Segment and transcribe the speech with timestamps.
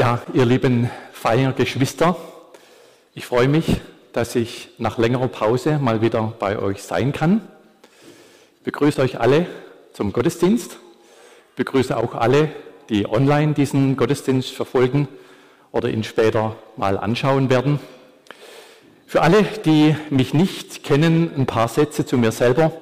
[0.00, 2.16] Ja, ihr lieben Feiergeschwister,
[3.14, 3.82] ich freue mich,
[4.14, 7.42] dass ich nach längerer Pause mal wieder bei euch sein kann.
[8.56, 9.44] Ich begrüße euch alle
[9.92, 10.78] zum Gottesdienst,
[11.50, 12.50] ich begrüße auch alle,
[12.88, 15.06] die online diesen Gottesdienst verfolgen
[15.70, 17.78] oder ihn später mal anschauen werden.
[19.06, 22.72] Für alle, die mich nicht kennen, ein paar Sätze zu mir selber.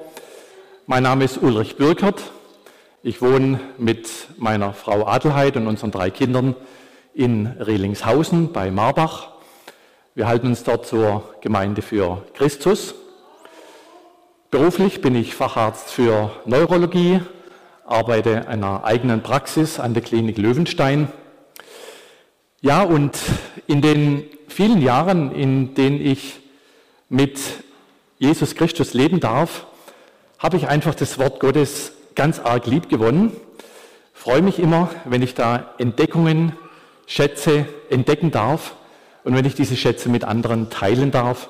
[0.87, 2.31] Mein Name ist Ulrich Bürkert.
[3.03, 6.55] Ich wohne mit meiner Frau Adelheid und unseren drei Kindern
[7.15, 9.33] in Rehlingshausen bei Marbach.
[10.15, 12.95] Wir halten uns dort zur Gemeinde für Christus.
[14.51, 17.21] Beruflich bin ich Facharzt für Neurologie,
[17.85, 21.13] arbeite in einer eigenen Praxis an der Klinik Löwenstein.
[22.61, 23.17] Ja, und
[23.67, 26.41] in den vielen Jahren, in denen ich
[27.09, 27.39] mit
[28.19, 29.67] Jesus Christus leben darf,
[30.39, 33.33] habe ich einfach das Wort Gottes ganz arg lieb gewonnen.
[34.13, 36.53] Freue mich immer, wenn ich da Entdeckungen
[37.09, 38.77] Schätze entdecken darf
[39.25, 41.49] und wenn ich diese Schätze mit anderen teilen darf.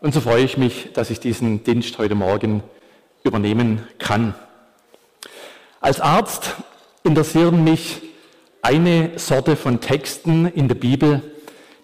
[0.00, 2.62] Und so freue ich mich, dass ich diesen Dienst heute Morgen
[3.24, 4.34] übernehmen kann.
[5.80, 6.54] Als Arzt
[7.02, 8.02] interessieren mich
[8.62, 11.22] eine Sorte von Texten in der Bibel,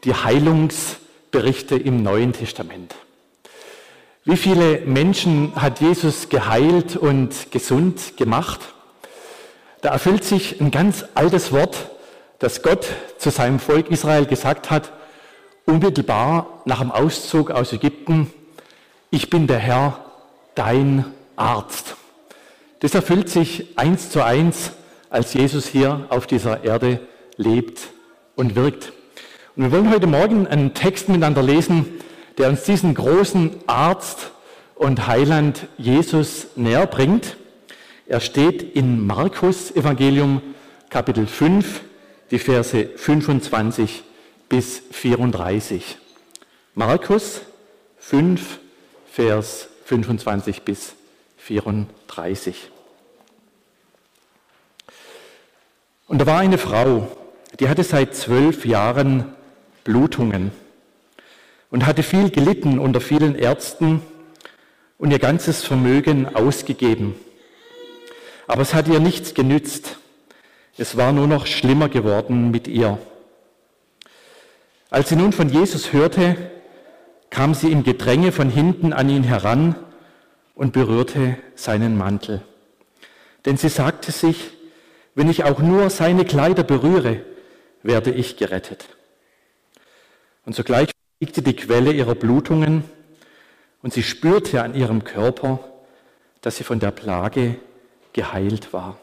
[0.04, 2.94] die Heilungsberichte im Neuen Testament.
[4.24, 8.60] Wie viele Menschen hat Jesus geheilt und gesund gemacht?
[9.80, 11.90] Da erfüllt sich ein ganz altes Wort
[12.40, 12.86] dass Gott
[13.18, 14.92] zu seinem Volk Israel gesagt hat,
[15.66, 18.32] unmittelbar nach dem Auszug aus Ägypten,
[19.10, 20.04] ich bin der Herr,
[20.54, 21.04] dein
[21.36, 21.96] Arzt.
[22.80, 24.72] Das erfüllt sich eins zu eins,
[25.10, 27.00] als Jesus hier auf dieser Erde
[27.36, 27.88] lebt
[28.36, 28.92] und wirkt.
[29.54, 32.00] Und wir wollen heute Morgen einen Text miteinander lesen,
[32.38, 34.30] der uns diesen großen Arzt
[34.76, 37.36] und Heiland Jesus näher bringt.
[38.06, 40.40] Er steht in Markus Evangelium
[40.88, 41.82] Kapitel 5,
[42.30, 44.02] die Verse 25
[44.48, 45.98] bis 34.
[46.74, 47.40] Markus
[47.98, 48.58] 5,
[49.10, 50.94] Vers 25 bis
[51.38, 52.70] 34.
[56.06, 57.16] Und da war eine Frau,
[57.58, 59.32] die hatte seit zwölf Jahren
[59.84, 60.50] Blutungen
[61.70, 64.02] und hatte viel gelitten unter vielen Ärzten
[64.98, 67.14] und ihr ganzes Vermögen ausgegeben.
[68.46, 69.99] Aber es hat ihr nichts genützt.
[70.76, 72.98] Es war nur noch schlimmer geworden mit ihr.
[74.90, 76.36] Als sie nun von Jesus hörte,
[77.30, 79.76] kam sie im Gedränge von hinten an ihn heran
[80.54, 82.42] und berührte seinen Mantel.
[83.44, 84.50] Denn sie sagte sich,
[85.14, 87.24] wenn ich auch nur seine Kleider berühre,
[87.82, 88.88] werde ich gerettet.
[90.44, 92.84] Und sogleich liegte die Quelle ihrer Blutungen
[93.82, 95.60] und sie spürte an ihrem Körper,
[96.40, 97.56] dass sie von der Plage
[98.12, 98.98] geheilt war.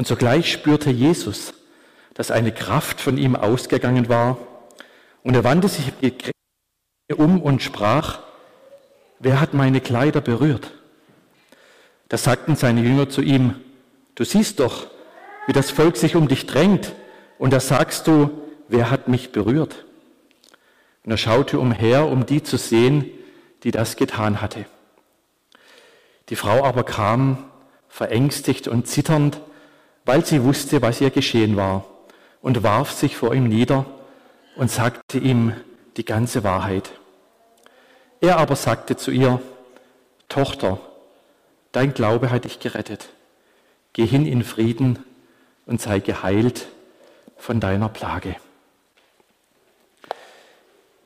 [0.00, 1.52] Und sogleich spürte Jesus,
[2.14, 4.38] dass eine Kraft von ihm ausgegangen war.
[5.22, 5.92] Und er wandte sich
[7.14, 8.20] um und sprach,
[9.18, 10.72] wer hat meine Kleider berührt?
[12.08, 13.56] Da sagten seine Jünger zu ihm,
[14.14, 14.86] du siehst doch,
[15.46, 16.94] wie das Volk sich um dich drängt,
[17.38, 18.30] und da sagst du,
[18.68, 19.84] wer hat mich berührt?
[21.04, 23.04] Und er schaute umher, um die zu sehen,
[23.64, 24.64] die das getan hatte.
[26.30, 27.50] Die Frau aber kam,
[27.90, 29.42] verängstigt und zitternd,
[30.04, 31.84] weil sie wusste, was ihr geschehen war,
[32.42, 33.84] und warf sich vor ihm nieder
[34.56, 35.54] und sagte ihm
[35.96, 36.90] die ganze Wahrheit.
[38.20, 39.40] Er aber sagte zu ihr,
[40.28, 40.80] Tochter,
[41.72, 43.10] dein Glaube hat dich gerettet.
[43.92, 45.04] Geh hin in Frieden
[45.66, 46.68] und sei geheilt
[47.36, 48.36] von deiner Plage.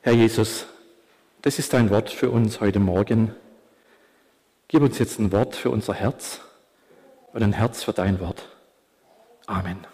[0.02, 0.66] Herr Jesus,
[1.42, 3.34] das ist dein Wort für uns heute Morgen.
[4.68, 6.40] Gib uns jetzt ein Wort für unser Herz
[7.32, 8.53] und ein Herz für dein Wort.
[9.46, 9.86] Amen.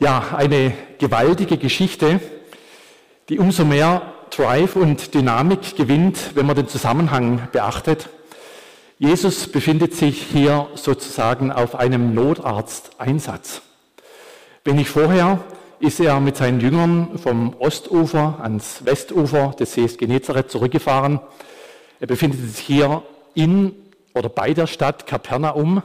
[0.00, 2.20] Ja, eine gewaltige Geschichte,
[3.28, 8.08] die umso mehr Drive und Dynamik gewinnt, wenn man den Zusammenhang beachtet.
[8.98, 13.62] Jesus befindet sich hier sozusagen auf einem Notarzteinsatz.
[14.66, 15.38] Nicht vorher
[15.78, 21.20] ist er mit seinen Jüngern vom Ostufer ans Westufer des Sees Genezareth zurückgefahren.
[22.00, 23.02] Er befindet sich hier
[23.34, 23.72] in
[24.14, 25.82] oder bei der Stadt Kapernaum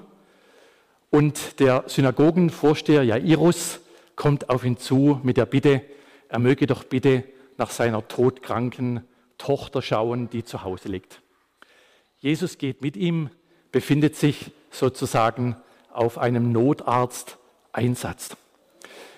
[1.11, 3.79] und der Synagogenvorsteher Jairus
[4.15, 5.81] kommt auf ihn zu mit der Bitte,
[6.27, 7.23] er möge doch bitte
[7.57, 9.03] nach seiner todkranken
[9.37, 11.21] Tochter schauen, die zu Hause liegt.
[12.19, 13.29] Jesus geht mit ihm,
[13.71, 15.55] befindet sich sozusagen
[15.91, 18.35] auf einem Notarzteinsatz.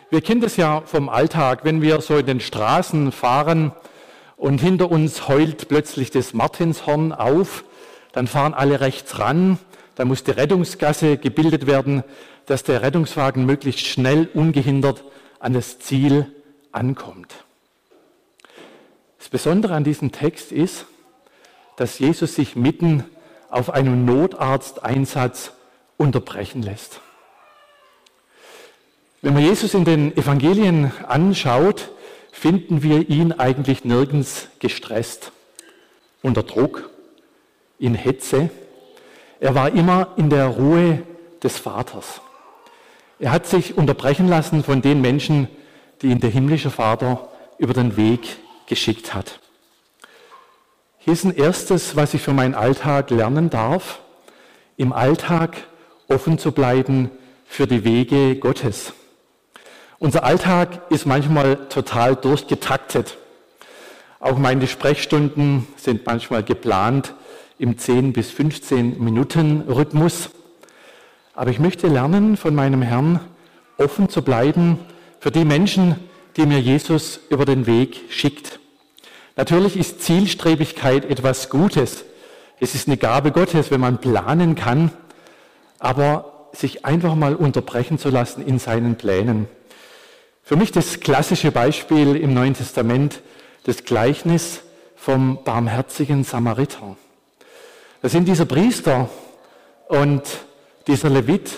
[0.09, 3.71] Wir kennen das ja vom Alltag, wenn wir so in den Straßen fahren
[4.37, 7.63] und hinter uns heult plötzlich das Martinshorn auf,
[8.11, 9.57] dann fahren alle rechts ran
[10.01, 12.03] Da muss die Rettungsgasse gebildet werden,
[12.47, 15.03] dass der Rettungswagen möglichst schnell ungehindert
[15.39, 16.33] an das Ziel
[16.71, 17.45] ankommt.
[19.19, 20.87] Das Besondere an diesem Text ist,
[21.75, 23.03] dass Jesus sich mitten
[23.51, 25.51] auf einen Notarzteinsatz
[25.97, 26.99] unterbrechen lässt.
[29.21, 31.91] Wenn man Jesus in den Evangelien anschaut,
[32.31, 35.31] finden wir ihn eigentlich nirgends gestresst,
[36.23, 36.89] unter Druck,
[37.77, 38.49] in Hetze.
[39.41, 41.01] Er war immer in der Ruhe
[41.41, 42.21] des Vaters.
[43.17, 45.47] Er hat sich unterbrechen lassen von den Menschen,
[46.01, 47.27] die ihn der himmlische Vater
[47.57, 49.39] über den Weg geschickt hat.
[50.99, 54.01] Hier ist ein erstes, was ich für meinen Alltag lernen darf,
[54.77, 55.57] im Alltag
[56.07, 57.09] offen zu bleiben
[57.47, 58.93] für die Wege Gottes.
[59.97, 63.17] Unser Alltag ist manchmal total durchgetaktet.
[64.19, 67.15] Auch meine Sprechstunden sind manchmal geplant
[67.61, 70.31] im 10 bis 15 Minuten Rhythmus.
[71.35, 73.19] Aber ich möchte lernen von meinem Herrn,
[73.77, 74.79] offen zu bleiben
[75.19, 75.95] für die Menschen,
[76.37, 78.59] die mir Jesus über den Weg schickt.
[79.35, 82.03] Natürlich ist Zielstrebigkeit etwas Gutes.
[82.59, 84.91] Es ist eine Gabe Gottes, wenn man planen kann,
[85.77, 89.47] aber sich einfach mal unterbrechen zu lassen in seinen Plänen.
[90.41, 93.21] Für mich das klassische Beispiel im Neuen Testament,
[93.65, 94.61] das Gleichnis
[94.95, 96.97] vom barmherzigen Samariter.
[98.01, 99.11] Das sind dieser Priester
[99.87, 100.23] und
[100.87, 101.51] dieser Levit,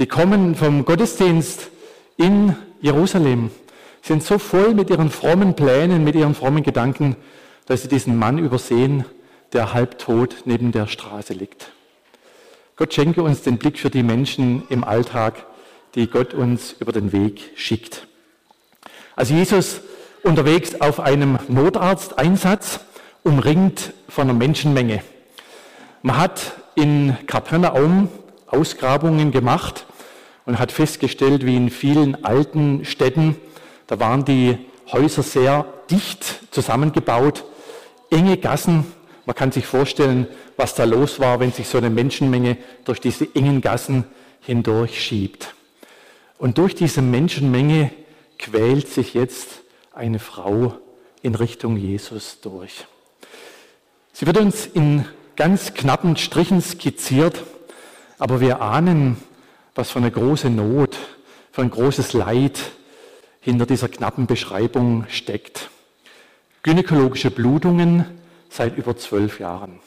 [0.00, 1.68] die kommen vom Gottesdienst
[2.16, 3.52] in Jerusalem,
[4.02, 7.14] sind so voll mit ihren frommen Plänen, mit ihren frommen Gedanken,
[7.66, 9.04] dass sie diesen Mann übersehen,
[9.52, 11.70] der halbtot neben der Straße liegt.
[12.74, 15.46] Gott schenke uns den Blick für die Menschen im Alltag,
[15.94, 18.08] die Gott uns über den Weg schickt.
[19.14, 19.80] Also Jesus
[20.24, 22.80] unterwegs auf einem Notarzteinsatz,
[23.22, 25.04] umringt von einer Menschenmenge.
[26.04, 28.08] Man hat in Kapernaum
[28.48, 29.86] Ausgrabungen gemacht
[30.44, 33.36] und hat festgestellt, wie in vielen alten Städten,
[33.86, 34.58] da waren die
[34.90, 37.44] Häuser sehr dicht zusammengebaut,
[38.10, 38.84] enge Gassen.
[39.26, 40.26] Man kann sich vorstellen,
[40.56, 44.04] was da los war, wenn sich so eine Menschenmenge durch diese engen Gassen
[44.40, 45.54] hindurch schiebt.
[46.36, 47.92] Und durch diese Menschenmenge
[48.40, 49.60] quält sich jetzt
[49.92, 50.74] eine Frau
[51.22, 52.86] in Richtung Jesus durch.
[54.12, 55.06] Sie wird uns in
[55.36, 57.42] ganz knappen Strichen skizziert,
[58.18, 59.16] aber wir ahnen,
[59.74, 60.98] was für eine große Not,
[61.50, 62.58] für ein großes Leid
[63.40, 65.70] hinter dieser knappen Beschreibung steckt.
[66.62, 68.04] Gynäkologische Blutungen
[68.48, 69.80] seit über zwölf Jahren.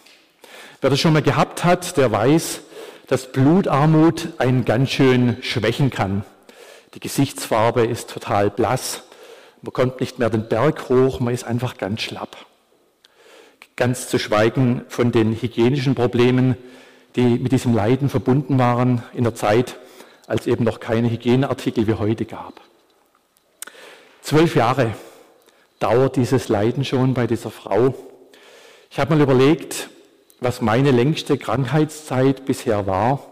[0.82, 2.62] Wer das schon mal gehabt hat, der weiß,
[3.08, 6.26] dass Blutarmut einen ganz schön schwächen kann.
[6.96, 9.04] Die Gesichtsfarbe ist total blass.
[9.62, 12.36] Man kommt nicht mehr den Berg hoch, man ist einfach ganz schlapp.
[13.78, 16.56] Ganz zu schweigen von den hygienischen Problemen,
[17.18, 19.78] die mit diesem Leiden verbunden waren in der Zeit,
[20.28, 22.62] als eben noch keine Hygieneartikel wie heute gab.
[24.22, 24.94] Zwölf Jahre
[25.80, 27.94] dauert dieses Leiden schon bei dieser Frau.
[28.90, 29.90] Ich habe mal überlegt,
[30.40, 33.28] was meine längste Krankheitszeit bisher war.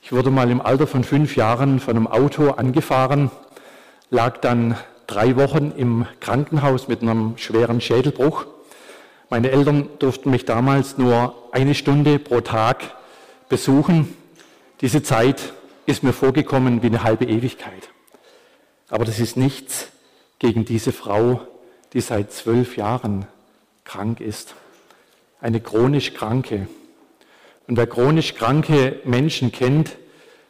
[0.00, 3.30] Ich wurde mal im Alter von fünf Jahren von einem Auto angefahren,
[4.08, 8.46] lag dann drei Wochen im Krankenhaus mit einem schweren Schädelbruch.
[9.30, 12.94] Meine Eltern durften mich damals nur eine Stunde pro Tag
[13.48, 14.14] besuchen.
[14.80, 15.52] Diese Zeit
[15.86, 17.88] ist mir vorgekommen wie eine halbe Ewigkeit.
[18.88, 19.88] Aber das ist nichts
[20.38, 21.40] gegen diese Frau,
[21.92, 23.26] die seit zwölf Jahren
[23.84, 24.54] krank ist.
[25.40, 26.68] Eine chronisch Kranke.
[27.66, 29.96] Und wer chronisch kranke Menschen kennt,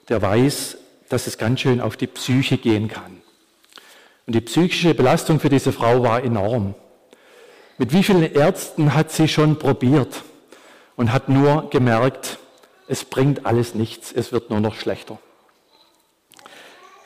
[0.08, 3.22] der weiß, dass es ganz schön auf die Psyche gehen kann.
[4.26, 6.74] Und die psychische Belastung für diese Frau war enorm.
[7.78, 10.22] Mit wie vielen Ärzten hat sie schon probiert
[10.96, 12.38] und hat nur gemerkt,
[12.86, 15.18] es bringt alles nichts, es wird nur noch schlechter.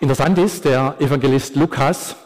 [0.01, 2.17] Interessant ist, der Evangelist Lukas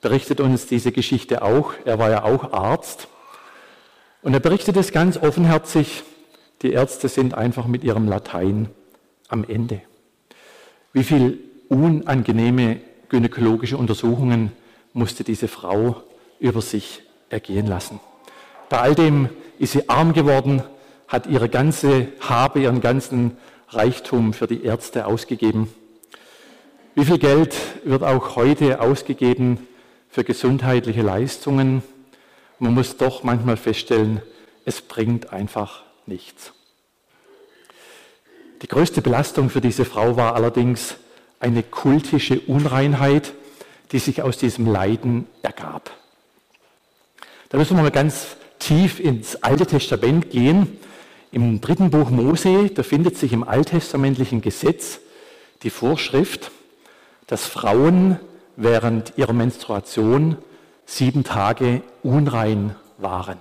[0.00, 1.72] berichtet uns diese Geschichte auch.
[1.84, 3.08] Er war ja auch Arzt.
[4.22, 6.02] Und er berichtet es ganz offenherzig
[6.62, 8.68] die Ärzte sind einfach mit ihrem Latein
[9.28, 9.80] am Ende.
[10.92, 14.52] Wie viel unangenehme gynäkologische Untersuchungen
[14.92, 16.02] musste diese Frau
[16.38, 18.00] über sich ergehen lassen.
[18.68, 20.62] Bei all dem ist sie arm geworden,
[21.08, 23.36] hat ihre ganze Habe, ihren ganzen
[23.68, 25.72] Reichtum für die Ärzte ausgegeben.
[26.94, 29.66] Wie viel Geld wird auch heute ausgegeben
[30.08, 31.82] für gesundheitliche Leistungen?
[32.58, 34.22] Man muss doch manchmal feststellen,
[34.64, 36.52] es bringt einfach nichts.
[38.62, 40.96] Die größte Belastung für diese Frau war allerdings
[41.38, 43.32] eine kultische Unreinheit,
[43.92, 45.90] die sich aus diesem Leiden ergab.
[47.50, 50.78] Da müssen wir mal ganz tief ins Alte Testament gehen.
[51.32, 55.00] Im dritten Buch Mose, da findet sich im alttestamentlichen Gesetz
[55.64, 56.52] die Vorschrift,
[57.26, 58.20] dass Frauen
[58.54, 60.38] während ihrer Menstruation
[60.86, 63.38] sieben Tage unrein waren.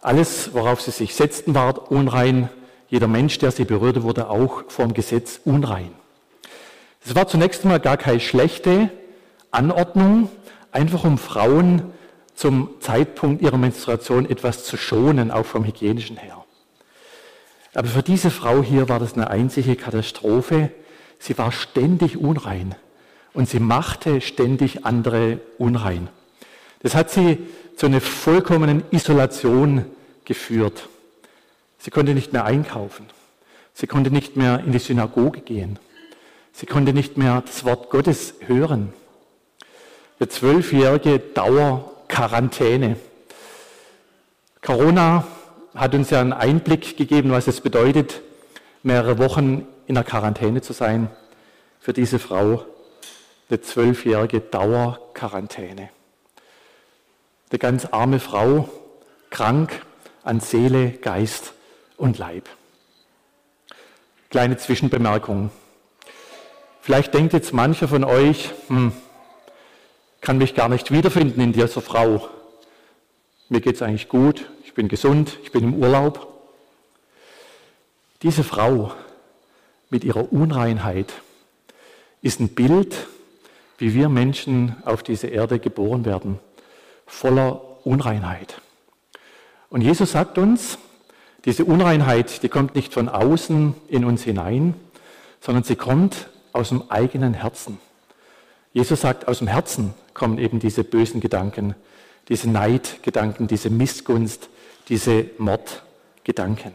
[0.00, 2.48] Alles, worauf sie sich setzten, war unrein.
[2.88, 5.92] Jeder Mensch, der sie berührte, wurde auch vom Gesetz unrein.
[7.06, 8.90] Es war zunächst einmal gar keine schlechte
[9.52, 10.28] Anordnung,
[10.72, 11.92] einfach um Frauen
[12.34, 16.44] zum Zeitpunkt ihrer Menstruation etwas zu schonen, auch vom hygienischen her.
[17.74, 20.70] Aber für diese Frau hier war das eine einzige Katastrophe.
[21.18, 22.74] Sie war ständig unrein
[23.32, 26.08] und sie machte ständig andere unrein.
[26.80, 27.38] Das hat sie
[27.76, 29.86] zu einer vollkommenen Isolation
[30.24, 30.88] geführt.
[31.78, 33.06] Sie konnte nicht mehr einkaufen.
[33.74, 35.78] Sie konnte nicht mehr in die Synagoge gehen.
[36.52, 38.92] Sie konnte nicht mehr das Wort Gottes hören.
[40.18, 41.18] Eine zwölfjährige
[42.12, 42.96] Dauerquarantäne.
[44.60, 45.26] Corona
[45.74, 48.20] hat uns ja einen Einblick gegeben, was es bedeutet,
[48.82, 51.08] mehrere Wochen in der Quarantäne zu sein.
[51.80, 52.66] Für diese Frau
[53.48, 55.88] eine zwölfjährige Dauerquarantäne.
[57.50, 58.68] Eine ganz arme Frau,
[59.30, 59.80] krank
[60.22, 61.54] an Seele, Geist
[61.96, 62.48] und Leib.
[64.30, 65.50] Kleine Zwischenbemerkung.
[66.82, 68.92] Vielleicht denkt jetzt mancher von euch, hm,
[70.22, 72.28] kann mich gar nicht wiederfinden in dieser Frau.
[73.50, 76.26] Mir geht es eigentlich gut, ich bin gesund, ich bin im Urlaub.
[78.22, 78.92] Diese Frau
[79.90, 81.12] mit ihrer Unreinheit
[82.22, 83.08] ist ein Bild,
[83.78, 86.38] wie wir Menschen auf diese Erde geboren werden,
[87.04, 88.60] voller Unreinheit.
[89.70, 90.78] Und Jesus sagt uns,
[91.44, 94.74] diese Unreinheit, die kommt nicht von außen in uns hinein,
[95.40, 97.80] sondern sie kommt aus dem eigenen Herzen.
[98.72, 101.74] Jesus sagt, aus dem Herzen kommen eben diese bösen Gedanken,
[102.28, 104.48] diese Neidgedanken, diese Missgunst,
[104.88, 106.72] diese Mordgedanken.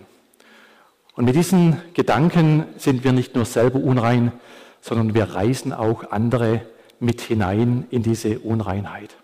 [1.16, 4.32] Und mit diesen Gedanken sind wir nicht nur selber unrein,
[4.82, 6.62] sondern wir reißen auch andere
[7.00, 9.16] mit hinein in diese Unreinheit.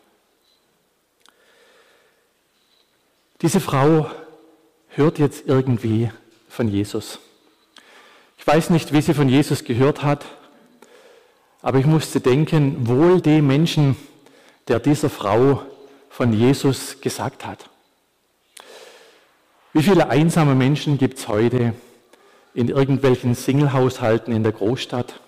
[3.41, 4.09] Diese Frau
[4.87, 6.09] hört jetzt irgendwie
[6.47, 7.19] von Jesus.
[8.37, 10.25] Ich weiß nicht, wie sie von Jesus gehört hat,
[11.63, 13.95] aber ich musste denken, wohl dem Menschen,
[14.67, 15.63] der dieser Frau
[16.09, 17.69] von Jesus gesagt hat.
[19.71, 21.73] Wie viele einsame Menschen gibt es heute
[22.53, 25.21] in irgendwelchen Singlehaushalten in der Großstadt,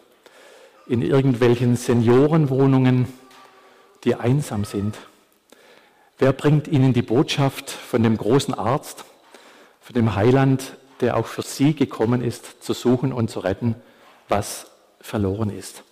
[0.87, 3.07] in irgendwelchen Seniorenwohnungen,
[4.03, 4.97] die einsam sind?
[6.19, 9.05] Wer bringt ihnen die Botschaft von dem großen Arzt,
[9.79, 13.75] von dem Heiland, der auch für sie gekommen ist, zu suchen und zu retten,
[14.27, 14.67] was
[14.99, 15.83] verloren ist?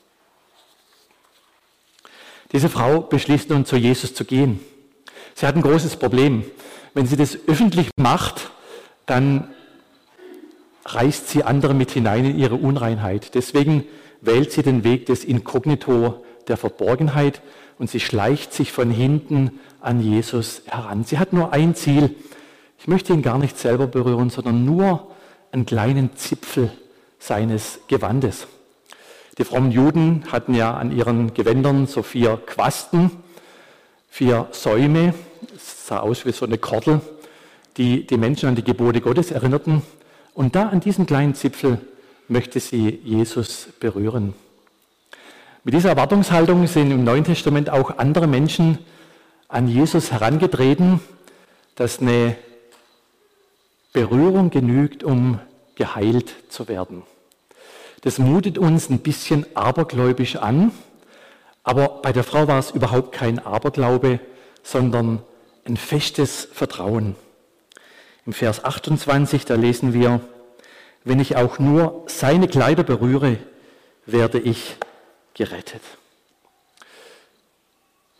[2.54, 4.60] Diese Frau beschließt nun zu Jesus zu gehen.
[5.34, 6.46] Sie hat ein großes Problem.
[6.94, 8.52] Wenn sie das öffentlich macht,
[9.08, 9.48] dann
[10.86, 13.34] reißt sie andere mit hinein in ihre Unreinheit.
[13.34, 13.86] Deswegen
[14.22, 17.42] wählt sie den Weg des Inkognito der Verborgenheit
[17.80, 21.04] und sie schleicht sich von hinten an Jesus heran.
[21.04, 22.16] Sie hat nur ein Ziel.
[22.78, 25.12] Ich möchte ihn gar nicht selber berühren, sondern nur
[25.52, 26.72] einen kleinen Zipfel
[27.18, 28.48] seines Gewandes.
[29.38, 33.10] Die frommen Juden hatten ja an ihren Gewändern so vier Quasten,
[34.10, 35.16] vier Säume,
[35.56, 37.02] es sah aus wie so eine Kordel,
[37.78, 39.82] die die Menschen an die Gebote Gottes erinnerten.
[40.36, 41.80] Und da an diesem kleinen Zipfel
[42.28, 44.36] möchte sie Jesus berühren.
[45.64, 48.78] Mit dieser Erwartungshaltung sind im Neuen Testament auch andere Menschen
[49.48, 51.00] an Jesus herangetreten,
[51.76, 52.36] dass eine
[53.94, 55.40] Berührung genügt, um
[55.76, 57.04] geheilt zu werden.
[58.04, 60.74] Das mutet uns ein bisschen abergläubisch an,
[61.64, 64.20] aber bei der Frau war es überhaupt kein Aberglaube,
[64.62, 65.24] sondern
[65.64, 67.16] ein festes Vertrauen.
[68.26, 70.20] Im Vers 28, da lesen wir,
[71.06, 73.38] wenn ich auch nur seine Kleider berühre,
[74.06, 74.76] werde ich
[75.34, 75.82] gerettet.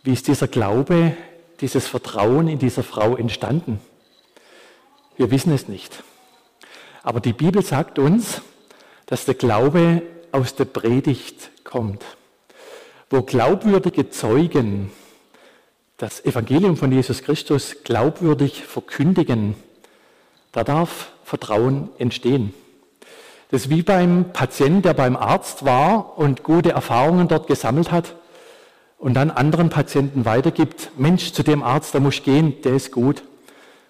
[0.02, 1.14] Wie ist dieser Glaube,
[1.60, 3.80] dieses Vertrauen in dieser Frau entstanden?
[5.18, 6.02] Wir wissen es nicht.
[7.02, 8.40] Aber die Bibel sagt uns,
[9.06, 12.04] dass der Glaube aus der Predigt kommt,
[13.10, 14.90] wo glaubwürdige Zeugen
[15.96, 19.54] das Evangelium von Jesus Christus glaubwürdig verkündigen,
[20.52, 22.52] da darf Vertrauen entstehen.
[23.50, 28.16] Das ist wie beim Patienten, der beim Arzt war und gute Erfahrungen dort gesammelt hat
[28.98, 32.90] und dann anderen Patienten weitergibt, Mensch, zu dem Arzt, da muss ich gehen, der ist
[32.90, 33.22] gut.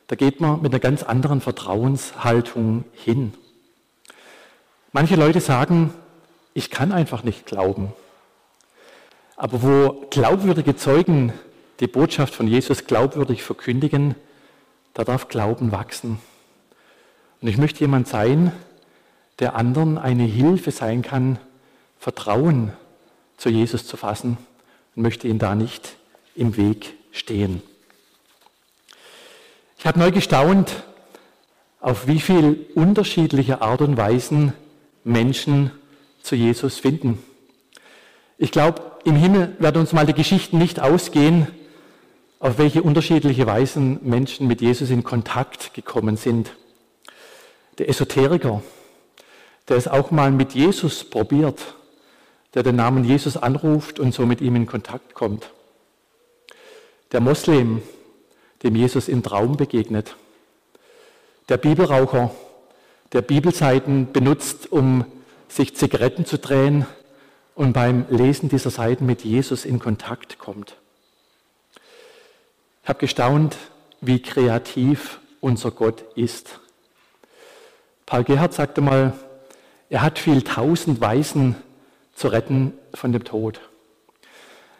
[0.06, 3.32] Da geht man mit einer ganz anderen Vertrauenshaltung hin.
[4.96, 5.92] Manche Leute sagen,
[6.52, 7.92] ich kann einfach nicht glauben.
[9.34, 11.32] Aber wo glaubwürdige Zeugen
[11.80, 14.14] die Botschaft von Jesus glaubwürdig verkündigen,
[14.92, 16.20] da darf Glauben wachsen.
[17.40, 18.52] Und ich möchte jemand sein,
[19.40, 21.40] der anderen eine Hilfe sein kann,
[21.98, 22.72] Vertrauen
[23.36, 24.38] zu Jesus zu fassen
[24.94, 25.96] und möchte ihn da nicht
[26.36, 27.62] im Weg stehen.
[29.76, 30.84] Ich habe neu gestaunt,
[31.80, 34.52] auf wie viel unterschiedliche Art und Weisen
[35.04, 35.70] Menschen
[36.22, 37.22] zu Jesus finden.
[38.38, 41.46] Ich glaube, im Himmel werden uns mal die Geschichten nicht ausgehen,
[42.40, 46.52] auf welche unterschiedliche Weisen Menschen mit Jesus in Kontakt gekommen sind.
[47.78, 48.62] Der Esoteriker,
[49.68, 51.74] der es auch mal mit Jesus probiert,
[52.54, 55.50] der den Namen Jesus anruft und so mit ihm in Kontakt kommt.
[57.12, 57.82] Der Moslem,
[58.62, 60.16] dem Jesus im Traum begegnet.
[61.48, 62.30] Der Bibelraucher,
[63.14, 65.04] der Bibelseiten benutzt, um
[65.48, 66.84] sich Zigaretten zu drehen
[67.54, 70.76] und beim Lesen dieser Seiten mit Jesus in Kontakt kommt.
[72.82, 73.56] Ich habe gestaunt,
[74.00, 76.58] wie kreativ unser Gott ist.
[78.04, 79.12] Paul Gerhard sagte mal,
[79.88, 81.54] er hat viel tausend Weisen
[82.14, 83.60] zu retten von dem Tod.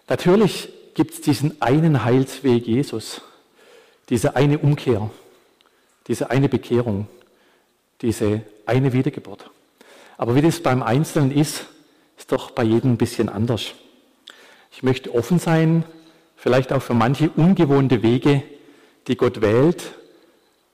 [0.09, 3.21] Natürlich gibt es diesen einen Heilsweg Jesus,
[4.09, 5.09] diese eine Umkehr,
[6.09, 7.07] diese eine Bekehrung,
[8.05, 9.51] diese eine Wiedergeburt.
[10.19, 11.67] Aber wie das beim Einzelnen ist,
[12.19, 13.73] ist doch bei jedem ein bisschen anders.
[14.71, 15.85] Ich möchte offen sein,
[16.37, 18.43] vielleicht auch für manche ungewohnte Wege,
[19.09, 19.95] die Gott wählt,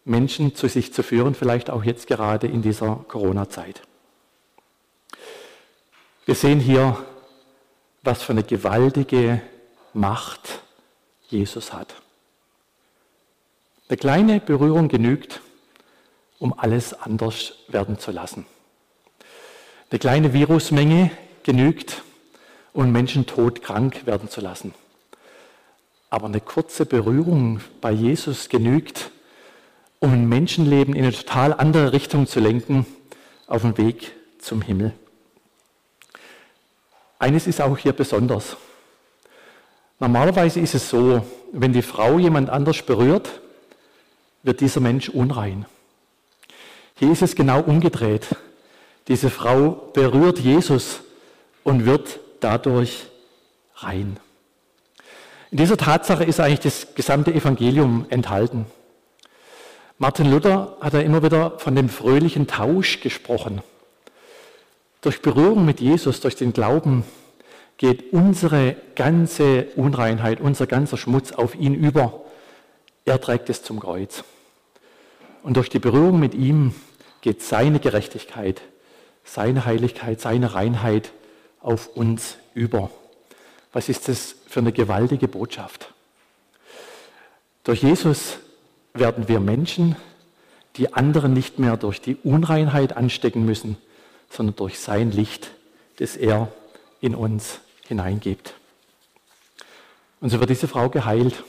[0.04, 3.82] Menschen zu sich zu führen, vielleicht auch jetzt gerade in dieser Corona-Zeit.
[6.26, 6.98] Wir sehen hier,
[8.02, 9.40] was für eine gewaltige
[9.92, 10.62] Macht
[11.28, 11.94] Jesus hat.
[13.88, 15.40] Eine kleine Berührung genügt,
[16.40, 18.46] um alles anders werden zu lassen.
[19.90, 21.12] Eine kleine Virusmenge
[21.44, 22.02] genügt,
[22.72, 24.74] um Menschen todkrank werden zu lassen.
[26.08, 29.10] Aber eine kurze Berührung bei Jesus genügt,
[30.00, 32.86] um ein Menschenleben in eine total andere Richtung zu lenken,
[33.46, 34.92] auf dem Weg zum Himmel.
[37.18, 38.56] Eines ist auch hier besonders.
[39.98, 43.40] Normalerweise ist es so, wenn die Frau jemand anders berührt,
[44.42, 45.66] wird dieser Mensch unrein.
[47.00, 48.26] Hier ist es genau umgedreht.
[49.08, 51.00] Diese Frau berührt Jesus
[51.64, 53.06] und wird dadurch
[53.76, 54.18] rein.
[55.50, 58.66] In dieser Tatsache ist eigentlich das gesamte Evangelium enthalten.
[59.96, 63.62] Martin Luther hat ja immer wieder von dem fröhlichen Tausch gesprochen.
[65.00, 67.04] Durch Berührung mit Jesus, durch den Glauben,
[67.78, 72.20] geht unsere ganze Unreinheit, unser ganzer Schmutz auf ihn über.
[73.06, 74.22] Er trägt es zum Kreuz.
[75.42, 76.74] Und durch die Berührung mit ihm
[77.20, 78.60] geht seine Gerechtigkeit,
[79.24, 81.12] seine Heiligkeit, seine Reinheit
[81.60, 82.90] auf uns über.
[83.72, 85.92] Was ist das für eine gewaltige Botschaft?
[87.64, 88.38] Durch Jesus
[88.94, 89.96] werden wir Menschen,
[90.76, 93.76] die anderen nicht mehr durch die Unreinheit anstecken müssen,
[94.30, 95.50] sondern durch sein Licht,
[95.98, 96.50] das er
[97.00, 98.54] in uns hineingibt.
[100.20, 101.42] Und so wird diese Frau geheilt,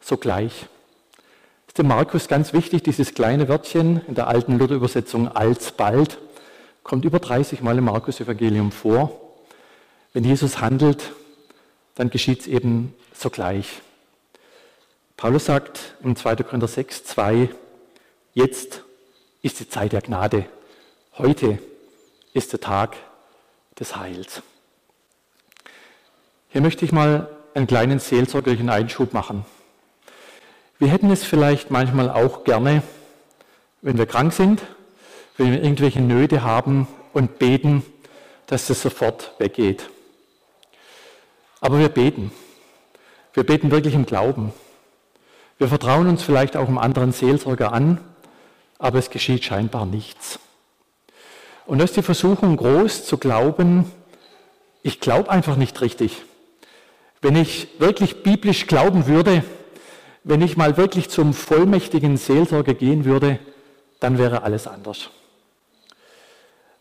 [0.00, 0.66] sogleich.
[1.70, 6.18] Ist dem Markus ganz wichtig, dieses kleine Wörtchen in der alten Luther-Übersetzung alsbald,
[6.82, 9.36] kommt über 30 Mal im Markus-Evangelium vor.
[10.12, 11.12] Wenn Jesus handelt,
[11.94, 13.82] dann geschieht es eben sogleich.
[15.16, 16.38] Paulus sagt im 2.
[16.42, 17.50] Korinther 6, 2,
[18.34, 18.82] jetzt
[19.40, 20.46] ist die Zeit der Gnade.
[21.18, 21.60] Heute
[22.34, 22.96] ist der Tag
[23.78, 24.42] des Heils.
[26.48, 29.44] Hier möchte ich mal einen kleinen seelsorgerlichen Einschub machen.
[30.80, 32.82] Wir hätten es vielleicht manchmal auch gerne,
[33.82, 34.62] wenn wir krank sind,
[35.36, 37.84] wenn wir irgendwelche Nöte haben und beten,
[38.46, 39.90] dass das sofort weggeht.
[41.60, 42.32] Aber wir beten.
[43.34, 44.54] Wir beten wirklich im Glauben.
[45.58, 48.00] Wir vertrauen uns vielleicht auch einem anderen Seelsorger an,
[48.78, 50.38] aber es geschieht scheinbar nichts.
[51.66, 53.92] Und da ist die Versuchung groß zu glauben,
[54.82, 56.22] ich glaube einfach nicht richtig.
[57.20, 59.44] Wenn ich wirklich biblisch glauben würde,
[60.24, 63.38] wenn ich mal wirklich zum vollmächtigen Seelsorger gehen würde,
[64.00, 65.10] dann wäre alles anders.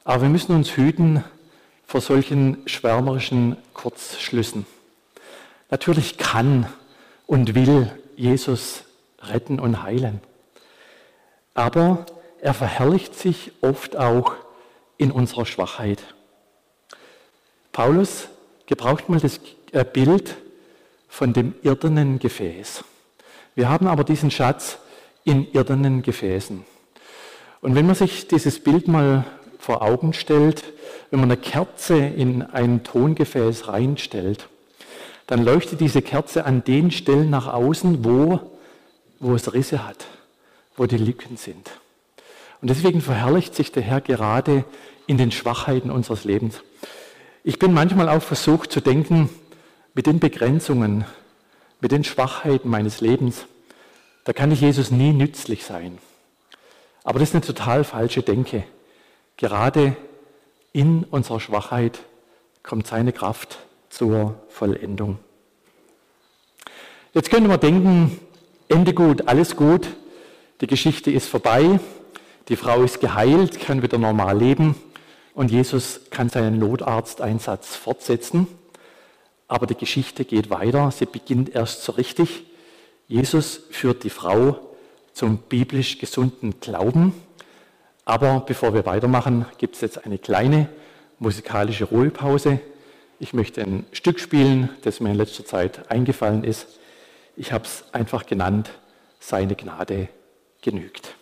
[0.03, 1.23] Aber wir müssen uns hüten
[1.85, 4.65] vor solchen schwärmerischen Kurzschlüssen.
[5.69, 6.67] Natürlich kann
[7.27, 8.83] und will Jesus
[9.21, 10.21] retten und heilen.
[11.53, 12.05] Aber
[12.41, 14.33] er verherrlicht sich oft auch
[14.97, 15.99] in unserer Schwachheit.
[17.71, 18.29] Paulus
[18.65, 19.39] gebraucht mal das
[19.71, 20.35] äh, Bild
[21.07, 22.83] von dem irdenen Gefäß.
[23.59, 24.77] Wir haben aber diesen Schatz
[25.25, 26.63] in irdenen Gefäßen.
[27.59, 29.25] Und wenn man sich dieses Bild mal
[29.57, 30.63] vor Augen stellt,
[31.11, 34.47] wenn man eine Kerze in ein Tongefäß reinstellt,
[35.27, 38.39] dann leuchtet diese Kerze an den Stellen nach außen, wo,
[39.19, 40.05] wo es Risse hat,
[40.77, 41.69] wo die Lücken sind.
[42.61, 44.63] Und deswegen verherrlicht sich der Herr gerade
[45.05, 46.61] in den Schwachheiten unseres Lebens.
[47.43, 49.29] Ich bin manchmal auch versucht zu denken,
[49.93, 51.03] mit den Begrenzungen,
[51.81, 53.45] mit den Schwachheiten meines Lebens,
[54.25, 55.97] da kann ich Jesus nie nützlich sein.
[57.03, 58.63] Aber das ist eine total falsche Denke.
[59.37, 59.95] Gerade
[60.73, 61.99] in unserer Schwachheit
[62.61, 65.17] kommt seine Kraft zur Vollendung.
[67.13, 68.19] Jetzt könnte man denken,
[68.67, 69.87] Ende gut, alles gut,
[70.61, 71.79] die Geschichte ist vorbei,
[72.49, 74.75] die Frau ist geheilt, kann wieder normal leben
[75.33, 78.47] und Jesus kann seinen Notarzteinsatz fortsetzen.
[79.49, 82.43] Aber die Geschichte geht weiter, sie beginnt erst so richtig.
[83.07, 84.59] Jesus führt die Frau
[85.11, 87.13] zum biblisch gesunden Glauben.
[88.05, 90.69] Aber bevor wir weitermachen, gibt es jetzt eine kleine
[91.17, 92.59] musikalische Ruhepause.
[93.19, 96.67] Ich möchte ein Stück spielen, das mir in letzter Zeit eingefallen ist.
[97.35, 98.69] Ich habe es einfach genannt,
[99.19, 100.09] seine Gnade
[100.61, 101.15] genügt.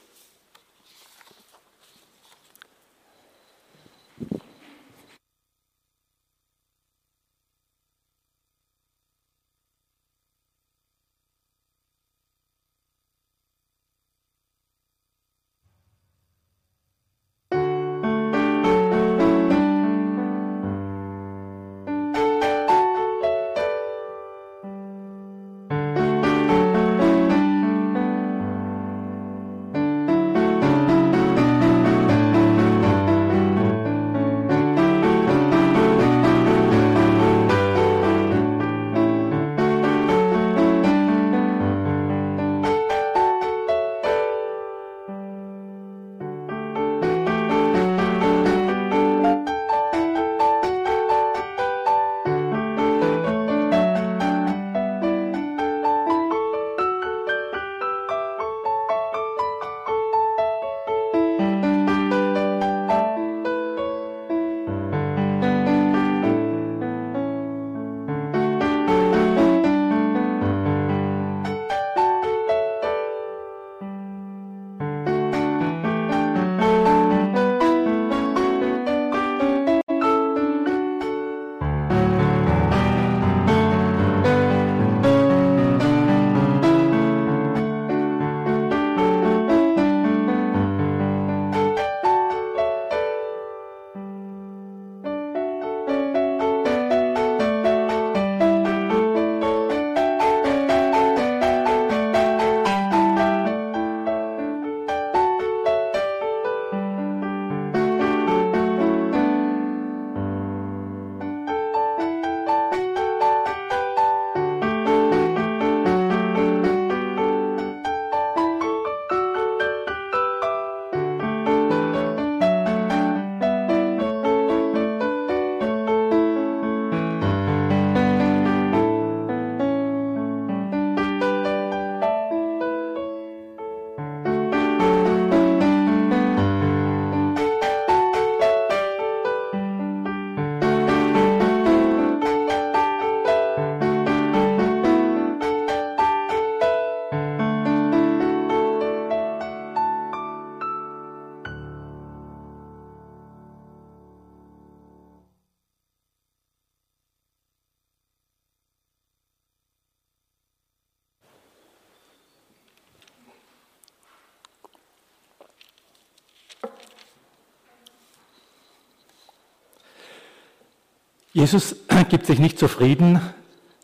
[171.37, 171.75] Jesus
[172.09, 173.21] gibt sich nicht zufrieden,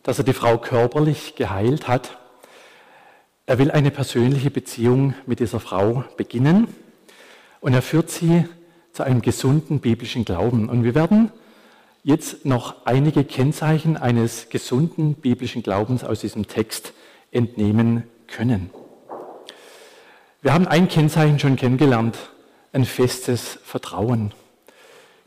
[0.02, 2.18] dass er die Frau körperlich geheilt hat.
[3.46, 6.68] Er will eine persönliche Beziehung mit dieser Frau beginnen
[7.62, 8.46] und er führt sie
[8.92, 10.68] zu einem gesunden biblischen Glauben.
[10.68, 11.32] Und wir werden
[12.02, 16.94] jetzt noch einige Kennzeichen eines gesunden biblischen Glaubens aus diesem Text
[17.30, 18.72] entnehmen können.
[20.42, 22.18] Wir haben ein Kennzeichen schon kennengelernt,
[22.72, 24.34] ein festes Vertrauen.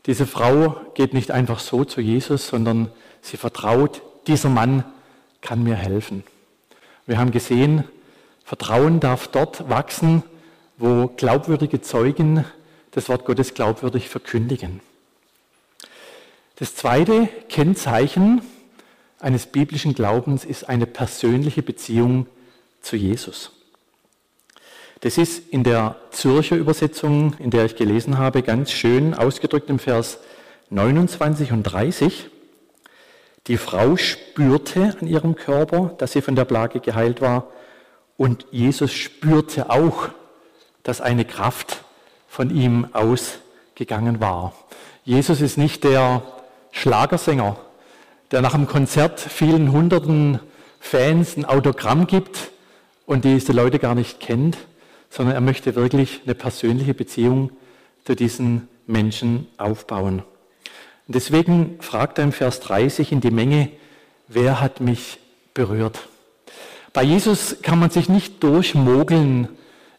[0.07, 2.89] Diese Frau geht nicht einfach so zu Jesus, sondern
[3.21, 4.85] sie vertraut, dieser Mann
[5.41, 6.23] kann mir helfen.
[7.05, 7.83] Wir haben gesehen,
[8.43, 10.23] Vertrauen darf dort wachsen,
[10.77, 12.45] wo glaubwürdige Zeugen
[12.91, 14.79] das Wort Gottes glaubwürdig verkündigen.
[16.55, 18.41] Das zweite Kennzeichen
[19.19, 22.27] eines biblischen Glaubens ist eine persönliche Beziehung
[22.81, 23.51] zu Jesus.
[25.01, 29.77] Das ist in der Zürcher Übersetzung, in der ich gelesen habe, ganz schön ausgedrückt im
[29.77, 30.17] Vers
[30.71, 32.29] 29 und 30.
[33.45, 37.47] Die Frau spürte an ihrem Körper, dass sie von der Plage geheilt war,
[38.17, 40.09] und Jesus spürte auch,
[40.81, 41.83] dass eine Kraft
[42.27, 44.53] von ihm ausgegangen war.
[45.03, 46.23] Jesus ist nicht der
[46.71, 47.57] Schlagersänger,
[48.31, 50.39] der nach dem Konzert vielen hunderten
[50.79, 52.49] Fans ein Autogramm gibt
[53.05, 54.57] und diese Leute gar nicht kennt,
[55.17, 57.49] sondern er möchte wirklich eine persönliche Beziehung
[58.05, 60.21] zu diesen Menschen aufbauen.
[61.07, 63.71] Und deswegen fragt er im Vers 30 in die Menge,
[64.27, 65.17] wer hat mich
[65.55, 66.07] berührt?
[66.93, 69.49] Bei Jesus kann man sich nicht durchmogeln,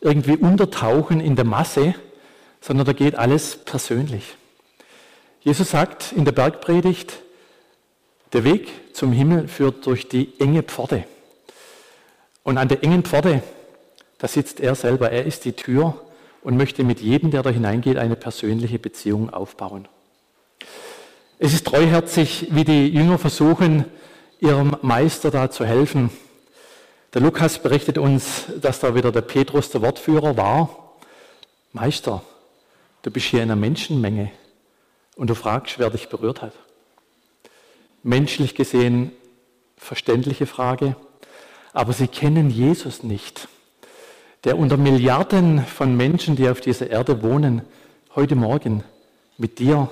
[0.01, 1.97] irgendwie untertauchen in der Masse,
[2.61, 4.37] sondern da geht alles persönlich.
[5.41, 7.19] Jesus sagt in der Bergpredigt,
[8.33, 11.03] der Weg zum Himmel führt durch die enge Pforte.
[12.45, 13.43] Und an der engen Pforte,
[14.19, 16.01] da sitzt er selber, er ist die Tür
[16.43, 19.89] und möchte mit jedem, der da hineingeht, eine persönliche Beziehung aufbauen.
[21.39, 23.85] Es ist treuherzig, wie die Jünger versuchen,
[24.41, 26.11] ihrem Meister da zu helfen.
[27.15, 30.97] Der Lukas berichtet uns, dass da wieder der Petrus der Wortführer war.
[31.73, 32.23] Meister,
[33.03, 34.31] du bist hier in einer Menschenmenge
[35.17, 36.53] und du fragst, wer dich berührt hat.
[38.03, 39.13] Menschlich gesehen
[39.77, 40.97] verständliche Frage,
[41.73, 43.49] aber sie kennen Jesus nicht,
[44.45, 47.63] der unter Milliarden von Menschen, die auf dieser Erde wohnen,
[48.15, 48.85] heute Morgen
[49.37, 49.89] mit dir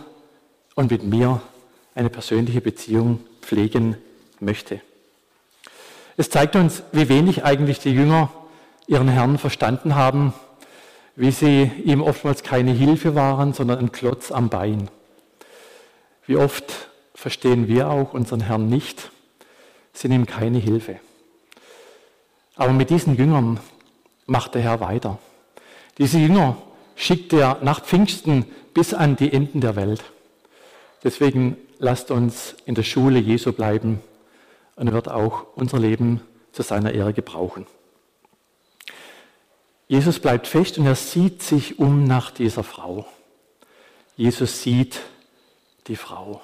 [0.75, 1.41] und mit mir
[1.95, 3.97] eine persönliche Beziehung pflegen
[4.41, 4.81] möchte.
[6.17, 8.31] Es zeigt uns, wie wenig eigentlich die Jünger
[8.87, 10.33] ihren Herrn verstanden haben,
[11.17, 14.91] wie sie ihm oftmals keine Hilfe waren, sondern ein Klotz am Bein.
[16.27, 19.11] Wie oft verstehen wir auch unseren Herrn nicht,
[19.93, 21.01] sind ihm keine Hilfe.
[22.55, 23.61] Aber mit diesen Jüngern
[24.27, 25.19] macht der Herr weiter.
[25.99, 26.57] Diese Jünger
[26.95, 30.05] schickt er nach Pfingsten bis an die Enden der Welt.
[31.05, 34.01] Deswegen lasst uns in der Schule Jesu bleiben
[34.77, 36.21] und er wird auch unser Leben
[36.53, 37.67] zu seiner Ehre gebrauchen.
[39.89, 43.07] Jesus bleibt fest und er sieht sich um nach dieser Frau.
[44.17, 45.01] Jesus sieht
[45.87, 46.41] die Frau.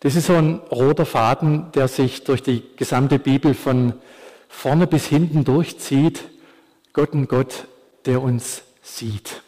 [0.00, 3.94] Das ist so ein roter Faden, der sich durch die gesamte Bibel von
[4.48, 6.24] vorne bis hinten durchzieht.
[6.92, 7.66] Gott und Gott,
[8.04, 9.42] der uns sieht.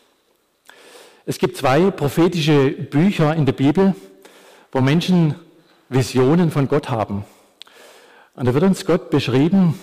[1.27, 3.95] Es gibt zwei prophetische Bücher in der Bibel,
[4.73, 5.35] wo Menschen
[5.89, 7.25] Visionen von Gott haben.
[8.35, 9.79] Und da wird uns Gott beschrieben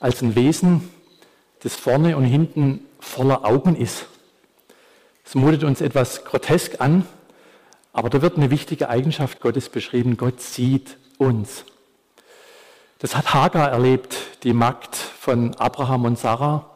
[0.00, 0.90] als ein Wesen,
[1.62, 4.06] das vorne und hinten voller Augen ist.
[5.24, 7.06] Es mutet uns etwas grotesk an,
[7.92, 10.16] aber da wird eine wichtige Eigenschaft Gottes beschrieben.
[10.16, 11.64] Gott sieht uns.
[12.98, 16.69] Das hat Hagar erlebt, die Magd von Abraham und Sarah.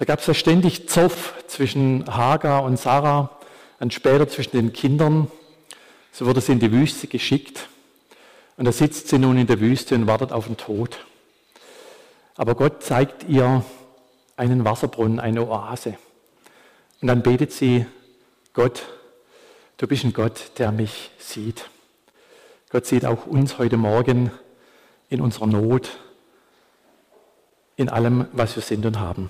[0.00, 3.38] Da gab es ja ständig Zoff zwischen Hagar und Sarah
[3.80, 5.30] und später zwischen den Kindern.
[6.10, 7.68] So wurde sie in die Wüste geschickt.
[8.56, 11.04] Und da sitzt sie nun in der Wüste und wartet auf den Tod.
[12.34, 13.62] Aber Gott zeigt ihr
[14.38, 15.98] einen Wasserbrunnen, eine Oase.
[17.02, 17.84] Und dann betet sie,
[18.54, 18.86] Gott,
[19.76, 21.68] du bist ein Gott, der mich sieht.
[22.70, 24.30] Gott sieht auch uns heute Morgen
[25.10, 25.90] in unserer Not,
[27.76, 29.28] in allem, was wir sind und haben.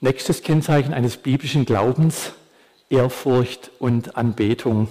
[0.00, 2.30] Nächstes Kennzeichen eines biblischen Glaubens,
[2.88, 4.86] Ehrfurcht und Anbetung.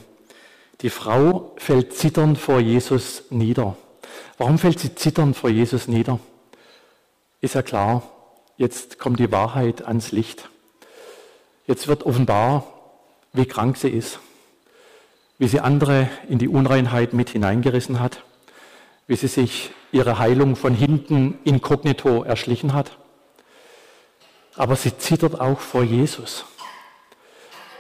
[0.82, 3.78] Die Frau fällt zitternd vor Jesus nieder.
[4.38, 6.20] Warum fällt sie zitternd vor Jesus nieder?
[7.40, 8.04] Ist ja klar,
[8.58, 10.50] jetzt kommt die Wahrheit ans Licht.
[11.68, 12.66] Jetzt wird offenbar,
[13.32, 14.20] wie krank sie ist,
[15.38, 18.24] wie sie andere in die Unreinheit mit hineingerissen hat,
[19.08, 22.98] wie sie sich ihre Heilung von hinten inkognito erschlichen hat.
[24.58, 26.46] Aber sie zittert auch vor Jesus.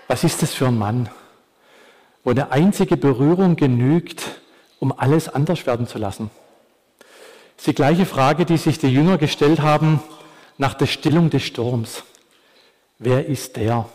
[0.08, 1.10] Was ist das für ein Mann?
[2.28, 4.42] wo eine einzige Berührung genügt,
[4.82, 6.30] um alles anders werden zu lassen.
[7.56, 10.02] Das ist die gleiche Frage, die sich die Jünger gestellt haben
[10.58, 12.04] nach der Stillung des Sturms.
[13.00, 13.88] Wer ist der?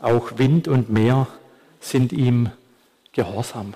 [0.00, 1.28] Auch Wind und Meer
[1.78, 2.50] sind ihm
[3.12, 3.74] gehorsam.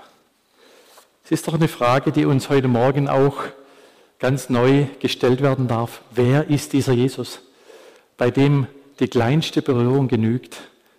[1.25, 3.37] Es ist doch eine Frage, die uns heute Morgen auch
[4.19, 6.01] ganz neu gestellt werden darf.
[6.11, 7.39] Wer ist dieser Jesus,
[8.17, 8.67] bei dem
[9.01, 10.57] die kleinste Berührung genügt,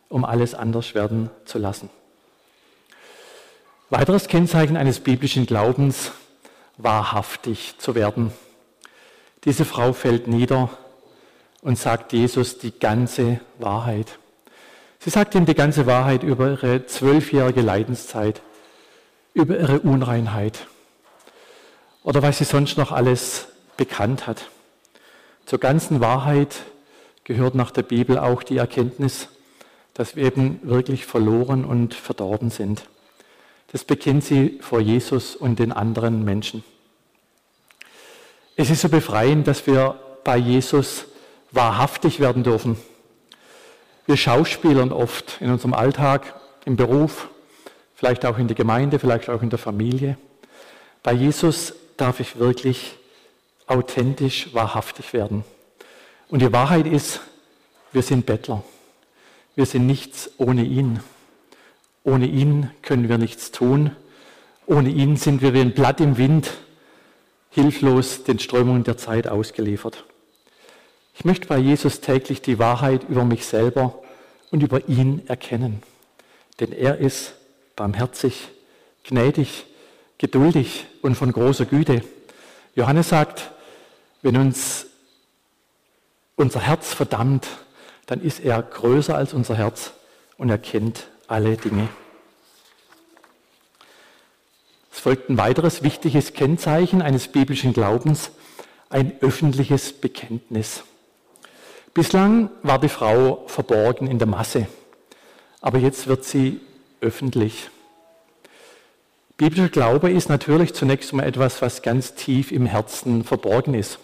[0.10, 1.89] um alles anders werden zu lassen?
[3.89, 6.12] Weiteres Kennzeichen eines biblischen Glaubens,
[6.78, 8.32] wahrhaftig zu werden.
[9.43, 10.69] Diese Frau fällt nieder
[11.62, 14.17] und sagt Jesus die ganze Wahrheit.
[14.99, 18.41] Sie sagt ihm die ganze Wahrheit über ihre zwölfjährige Leidenszeit,
[19.34, 20.67] über ihre Unreinheit
[22.04, 23.47] oder was sie sonst noch alles
[23.78, 24.49] bekannt hat.
[25.45, 26.56] Zur ganzen Wahrheit
[27.26, 29.28] gehört nach der Bibel auch die Erkenntnis,
[29.94, 32.86] dass wir eben wirklich verloren und verdorben sind.
[33.72, 36.64] Das bekennt sie vor Jesus und den anderen Menschen.
[38.56, 41.06] Es ist so befreiend, dass wir bei Jesus
[41.52, 42.78] wahrhaftig werden dürfen.
[44.06, 47.30] Wir schauspielern oft in unserem Alltag, im Beruf,
[47.96, 50.18] vielleicht auch in der Gemeinde, vielleicht auch in der Familie.
[51.02, 52.98] Bei Jesus darf ich wirklich
[53.68, 55.44] authentisch, wahrhaftig werden.
[56.30, 57.22] Und die Wahrheit ist,
[57.92, 58.64] wir sind Bettler.
[59.56, 61.00] Wir sind nichts ohne ihn.
[62.04, 63.96] Ohne ihn können wir nichts tun.
[64.66, 66.52] Ohne ihn sind wir wie ein Blatt im Wind,
[67.52, 70.04] hilflos den Strömungen der Zeit ausgeliefert.
[71.18, 74.02] Ich möchte bei Jesus täglich die Wahrheit über mich selber
[74.52, 75.82] und über ihn erkennen.
[76.60, 77.36] Denn er ist
[77.76, 78.50] barmherzig,
[79.04, 79.66] gnädig,
[80.18, 82.02] geduldig und von großer Güte.
[82.76, 83.52] Johannes sagt,
[84.22, 84.88] wenn uns
[86.36, 87.48] unser Herz verdammt,
[88.06, 89.93] dann ist er größer als unser Herz
[90.38, 91.88] und er kennt alle Dinge.
[94.91, 98.32] Es folgt ein weiteres wichtiges Kennzeichen eines biblischen Glaubens,
[98.89, 100.84] ein öffentliches Bekenntnis.
[101.93, 104.67] Bislang war die Frau verborgen in der Masse,
[105.62, 106.62] aber jetzt wird sie
[107.02, 107.69] öffentlich.
[109.38, 114.00] Biblischer Glaube ist natürlich zunächst mal etwas, was ganz tief im Herzen verborgen ist.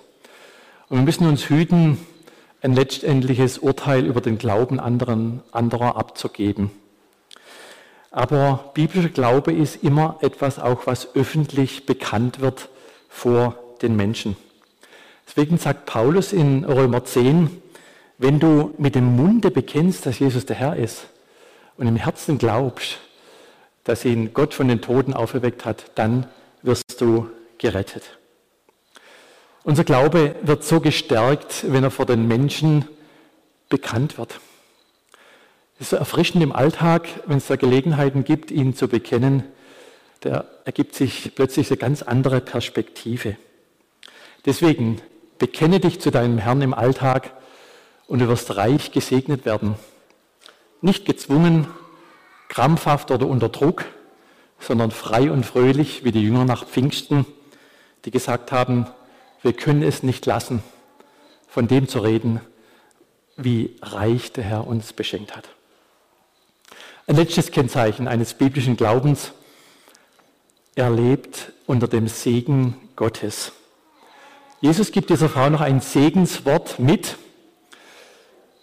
[0.89, 1.97] Und wir müssen uns hüten,
[2.61, 6.71] ein letztendliches Urteil über den Glauben anderen, anderer abzugeben.
[8.11, 12.69] Aber biblischer Glaube ist immer etwas auch, was öffentlich bekannt wird
[13.09, 14.35] vor den Menschen.
[15.27, 17.61] Deswegen sagt Paulus in Römer 10,
[18.17, 21.07] wenn du mit dem Munde bekennst, dass Jesus der Herr ist
[21.77, 22.99] und im Herzen glaubst,
[23.85, 26.27] dass ihn Gott von den Toten auferweckt hat, dann
[26.61, 28.20] wirst du gerettet.
[29.63, 32.87] Unser Glaube wird so gestärkt, wenn er vor den Menschen
[33.69, 34.39] bekannt wird.
[35.79, 39.43] Es ist erfrischend im Alltag, wenn es da Gelegenheiten gibt, ihn zu bekennen.
[40.21, 43.37] Da ergibt sich plötzlich eine ganz andere Perspektive.
[44.45, 44.99] Deswegen
[45.37, 47.31] bekenne dich zu deinem Herrn im Alltag
[48.07, 49.75] und du wirst reich gesegnet werden.
[50.81, 51.67] Nicht gezwungen,
[52.49, 53.85] krampfhaft oder unter Druck,
[54.59, 57.27] sondern frei und fröhlich, wie die Jünger nach Pfingsten,
[58.05, 58.87] die gesagt haben,
[59.43, 60.63] wir können es nicht lassen,
[61.47, 62.41] von dem zu reden,
[63.37, 65.49] wie reich der Herr uns beschenkt hat.
[67.07, 69.31] Ein letztes Kennzeichen eines biblischen Glaubens.
[70.75, 73.51] Er lebt unter dem Segen Gottes.
[74.61, 77.17] Jesus gibt dieser Frau noch ein Segenswort mit.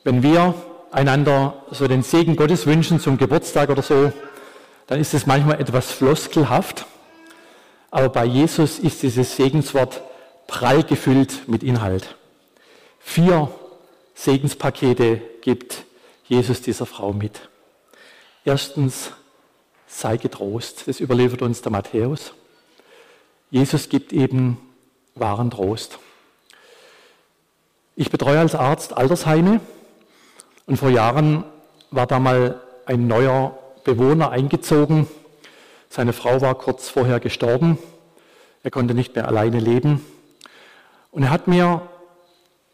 [0.04, 0.54] Wenn wir
[0.92, 4.12] einander so den Segen Gottes wünschen zum Geburtstag oder so,
[4.86, 6.86] dann ist es manchmal etwas floskelhaft.
[7.90, 10.00] Aber bei Jesus ist dieses Segenswort
[10.48, 12.16] prall gefüllt mit Inhalt.
[12.98, 13.48] Vier
[14.14, 15.84] Segenspakete gibt
[16.24, 17.48] Jesus dieser Frau mit.
[18.44, 19.12] Erstens,
[19.86, 20.88] sei getrost.
[20.88, 22.32] Das überliefert uns der Matthäus.
[23.50, 24.58] Jesus gibt eben
[25.14, 25.98] wahren Trost.
[27.94, 29.60] Ich betreue als Arzt Altersheime
[30.66, 31.44] und vor Jahren
[31.90, 35.08] war da mal ein neuer Bewohner eingezogen.
[35.88, 37.78] Seine Frau war kurz vorher gestorben.
[38.62, 40.04] Er konnte nicht mehr alleine leben.
[41.10, 41.88] Und er hat mir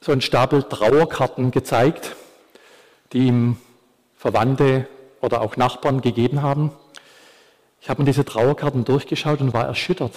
[0.00, 2.14] so einen Stapel Trauerkarten gezeigt,
[3.12, 3.56] die ihm
[4.16, 4.86] Verwandte
[5.20, 6.72] oder auch Nachbarn gegeben haben.
[7.80, 10.12] Ich habe mir diese Trauerkarten durchgeschaut und war erschüttert.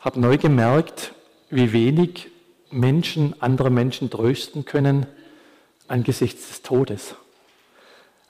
[0.00, 1.12] Habe neu gemerkt,
[1.50, 2.28] wie wenig
[2.70, 5.06] Menschen andere Menschen trösten können
[5.88, 7.14] angesichts des Todes.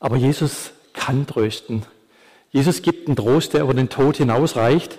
[0.01, 1.85] Aber Jesus kann trösten.
[2.51, 4.99] Jesus gibt einen Trost, der über den Tod hinausreicht.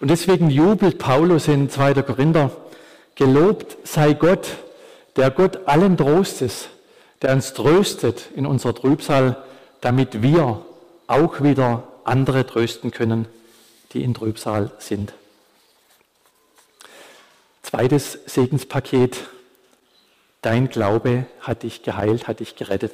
[0.00, 1.94] Und deswegen jubelt Paulus in 2.
[2.02, 2.50] Korinther
[3.16, 4.46] Gelobt sei Gott,
[5.16, 6.68] der Gott allen Trostes,
[7.22, 9.42] der uns tröstet in unserer Trübsal,
[9.80, 10.64] damit wir
[11.06, 13.26] auch wieder andere trösten können,
[13.92, 15.14] die in Trübsal sind.
[17.62, 19.24] Zweites Segenspaket.
[20.42, 22.92] Dein Glaube hat dich geheilt, hat dich gerettet.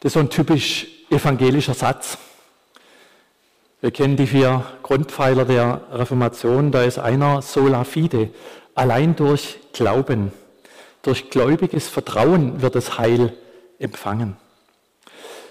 [0.00, 2.16] Das ist so ein typisch evangelischer Satz.
[3.80, 6.72] Wir kennen die vier Grundpfeiler der Reformation.
[6.72, 8.30] Da ist einer sola fide,
[8.78, 10.30] Allein durch Glauben,
[11.02, 13.36] durch gläubiges Vertrauen wird das Heil
[13.80, 14.36] empfangen.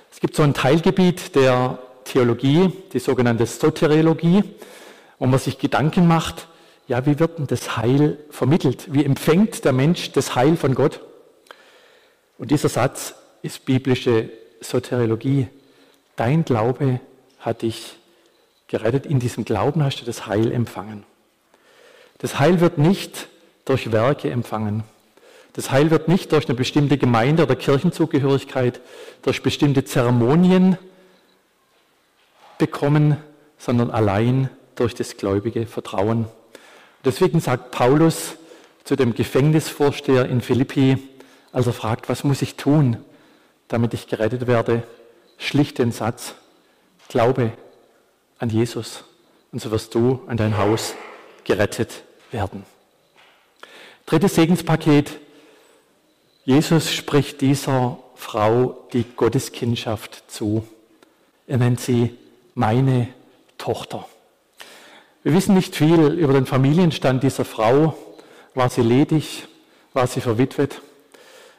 [0.10, 4.46] Es gibt so ein Teilgebiet der Theologie, die sogenannte Soteriologie,
[5.20, 6.48] wo man sich Gedanken macht,
[6.88, 8.94] ja, wie wird denn das Heil vermittelt?
[8.94, 11.02] Wie empfängt der Mensch das Heil von Gott?
[12.38, 14.30] Und dieser Satz ist biblische
[14.62, 15.50] Soteriologie.
[16.16, 17.02] Dein Glaube
[17.40, 17.98] hat dich
[18.70, 19.06] gerettet.
[19.06, 21.04] In diesem Glauben hast du das Heil empfangen.
[22.20, 23.28] Das Heil wird nicht
[23.66, 24.84] durch Werke empfangen.
[25.54, 28.80] Das Heil wird nicht durch eine bestimmte Gemeinde oder Kirchenzugehörigkeit,
[29.24, 30.78] durch bestimmte Zeremonien
[32.58, 33.18] bekommen,
[33.58, 36.28] sondern allein durch das gläubige Vertrauen.
[37.06, 38.36] Deswegen sagt Paulus
[38.84, 40.98] zu dem Gefängnisvorsteher in Philippi,
[41.52, 42.98] als er fragt, was muss ich tun,
[43.68, 44.84] damit ich gerettet werde,
[45.38, 46.36] schlicht den Satz,
[47.10, 47.52] glaube
[48.40, 49.04] an Jesus
[49.52, 50.94] und so wirst du an dein Haus
[51.44, 52.66] gerettet werden.
[54.06, 55.20] Drittes Segenspaket.
[56.46, 60.66] Jesus spricht dieser Frau die Gotteskindschaft zu.
[61.46, 62.18] Er nennt sie
[62.56, 63.10] meine
[63.58, 64.08] Tochter.
[65.24, 67.98] Wir wissen nicht viel über den Familienstand dieser Frau.
[68.54, 69.48] War sie ledig?
[69.94, 70.82] War sie verwitwet?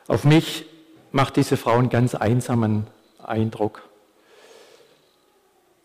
[0.06, 0.64] Auf mich
[1.12, 2.86] macht diese Frau einen ganz einsamen
[3.22, 3.82] Eindruck.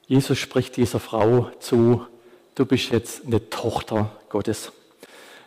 [0.08, 2.06] Jesus spricht dieser Frau zu,
[2.56, 4.72] du bist jetzt eine Tochter Gottes.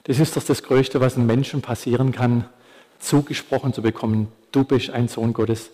[0.04, 2.48] Das ist doch das Größte, was einem Menschen passieren kann,
[2.98, 5.70] zugesprochen zu bekommen, du bist ein Sohn Gottes,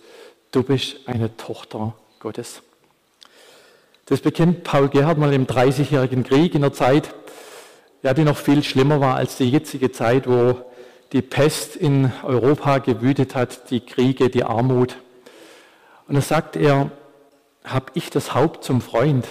[0.51, 2.61] du bist eine Tochter Gottes.
[4.05, 7.13] Das bekennt Paul Gerhard mal im Dreißigjährigen Krieg in der Zeit,
[8.01, 10.57] ja, die noch viel schlimmer war als die jetzige Zeit, wo
[11.13, 14.97] die Pest in Europa gewütet hat, die Kriege, die Armut.
[16.07, 16.91] Und da sagt er,
[17.63, 19.25] habe ich das Haupt zum Freund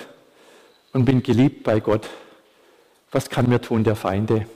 [0.92, 2.08] und bin geliebt bei Gott.
[3.10, 4.46] Was kann mir tun der Feinde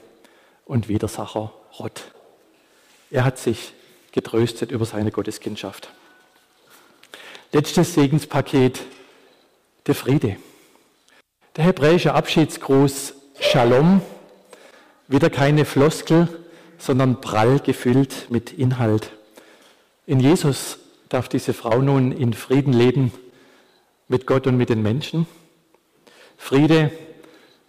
[0.65, 2.13] und Widersacher Rott?
[3.11, 3.73] Er hat sich
[4.13, 5.91] getröstet über seine Gotteskindschaft.
[7.53, 8.81] Letztes Segenspaket,
[9.87, 10.37] der Friede.
[11.57, 14.01] Der hebräische Abschiedsgruß Shalom,
[15.09, 16.29] wieder keine Floskel,
[16.79, 19.13] sondern prall gefüllt mit Inhalt.
[20.07, 20.79] In Jesus
[21.09, 23.13] darf diese Frau nun in Frieden leben
[24.09, 25.27] mit Gott und mit den Menschen.
[26.37, 26.91] Friede,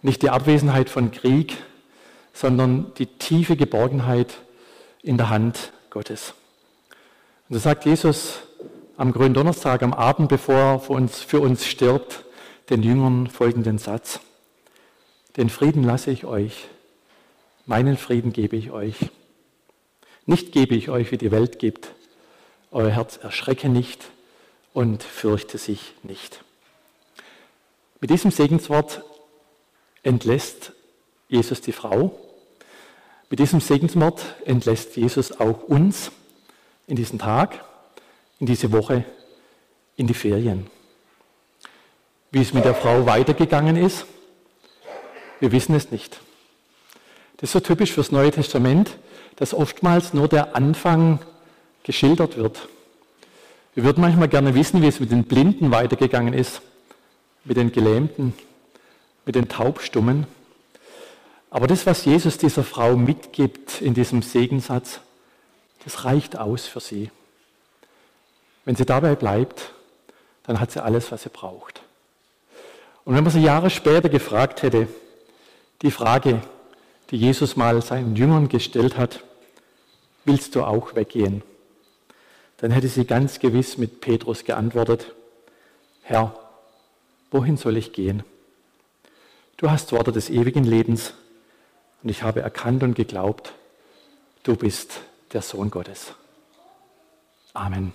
[0.02, 1.56] nicht die Abwesenheit von Krieg,
[2.32, 4.38] sondern die tiefe Geborgenheit
[5.02, 6.34] in der Hand Gottes.
[7.48, 8.40] Und so sagt Jesus
[8.96, 12.24] am Gründonnerstag, am Abend, bevor er für uns, für uns stirbt,
[12.70, 14.20] den Jüngern folgenden Satz.
[15.36, 16.68] Den Frieden lasse ich euch,
[17.64, 18.96] meinen Frieden gebe ich euch.
[20.26, 21.88] Nicht gebe ich euch, wie die Welt gibt.
[22.70, 24.04] Euer Herz erschrecke nicht
[24.74, 26.44] und fürchte sich nicht.
[28.00, 29.02] Mit diesem Segenswort
[30.02, 30.72] entlässt
[31.28, 32.18] Jesus die Frau.
[33.30, 36.10] Mit diesem Segenswort entlässt Jesus auch uns
[36.86, 37.64] in diesen Tag,
[38.38, 39.04] in diese Woche,
[39.96, 40.68] in die Ferien.
[42.30, 44.06] Wie es mit der Frau weitergegangen ist,
[45.40, 46.20] wir wissen es nicht.
[47.38, 48.96] Das ist so typisch fürs Neue Testament,
[49.36, 51.20] dass oftmals nur der Anfang
[51.84, 52.68] geschildert wird.
[53.74, 56.62] Wir würden manchmal gerne wissen, wie es mit den Blinden weitergegangen ist,
[57.48, 58.34] mit den Gelähmten,
[59.24, 60.26] mit den Taubstummen.
[61.50, 65.00] Aber das, was Jesus dieser Frau mitgibt in diesem Segensatz,
[65.84, 67.10] das reicht aus für sie.
[68.66, 69.72] Wenn sie dabei bleibt,
[70.42, 71.80] dann hat sie alles, was sie braucht.
[73.04, 74.86] Und wenn man sie Jahre später gefragt hätte,
[75.80, 76.42] die Frage,
[77.10, 79.24] die Jesus mal seinen Jüngern gestellt hat,
[80.26, 81.42] willst du auch weggehen?
[82.58, 85.14] Dann hätte sie ganz gewiss mit Petrus geantwortet,
[86.02, 86.47] Herr,
[87.30, 88.22] wohin soll ich gehen?
[89.56, 91.14] Du hast Worte des ewigen Lebens
[92.02, 93.52] und ich habe erkannt und geglaubt,
[94.44, 95.00] du bist
[95.32, 96.12] der Sohn Gottes.
[97.54, 97.92] Amen.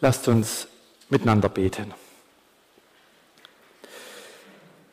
[0.00, 0.68] Lasst uns
[1.08, 1.94] miteinander beten.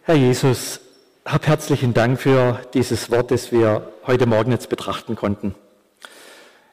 [0.04, 0.80] Herr Jesus,
[1.26, 5.54] hab herzlichen Dank für dieses Wort, das wir heute Morgen jetzt betrachten konnten.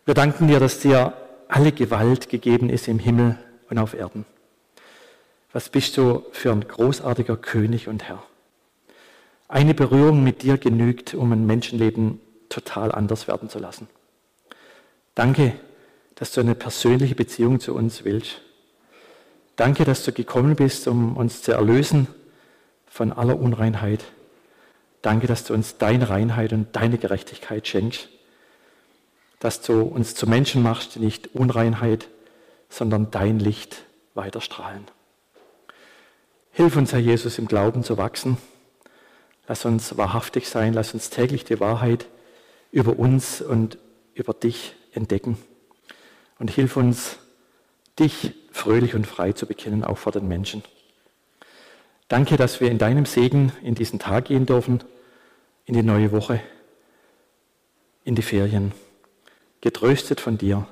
[0.04, 1.14] Wir danken dir, dass dir
[1.48, 4.24] alle Gewalt gegeben ist im Himmel und auf Erden.
[5.56, 8.22] Was bist du für ein großartiger König und Herr?
[9.48, 13.88] Eine Berührung mit dir genügt, um ein Menschenleben total anders werden zu lassen.
[15.14, 15.54] Danke,
[16.14, 18.42] dass du eine persönliche Beziehung zu uns willst.
[19.56, 22.06] Danke, dass du gekommen bist, um uns zu erlösen
[22.86, 24.04] von aller Unreinheit.
[25.00, 28.10] Danke, dass du uns deine Reinheit und deine Gerechtigkeit schenkst.
[29.38, 32.08] Dass du uns zu Menschen machst, die nicht Unreinheit,
[32.68, 34.84] sondern dein Licht weiterstrahlen.
[36.56, 38.38] Hilf uns, Herr Jesus, im Glauben zu wachsen.
[39.46, 40.72] Lass uns wahrhaftig sein.
[40.72, 42.06] Lass uns täglich die Wahrheit
[42.72, 43.76] über uns und
[44.14, 45.36] über dich entdecken.
[46.38, 47.18] Und hilf uns,
[47.98, 50.62] dich fröhlich und frei zu bekennen, auch vor den Menschen.
[52.08, 54.82] Danke, dass wir in deinem Segen in diesen Tag gehen dürfen,
[55.66, 56.40] in die neue Woche,
[58.02, 58.72] in die Ferien,
[59.60, 60.66] getröstet von dir,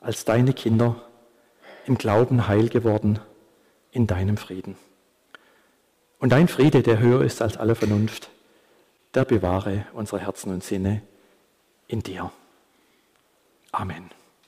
[0.00, 1.04] als deine Kinder,
[1.84, 3.18] im Glauben heil geworden,
[3.90, 4.74] in deinem Frieden.
[6.22, 8.30] Und dein Friede, der höher ist als alle Vernunft,
[9.12, 11.02] der bewahre unsere Herzen und Sinne
[11.88, 12.30] in dir.
[13.72, 14.08] Amen.